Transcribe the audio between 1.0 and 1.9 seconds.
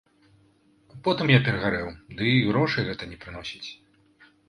Потым я перагарэў,